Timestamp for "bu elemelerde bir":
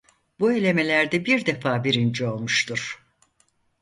0.39-1.45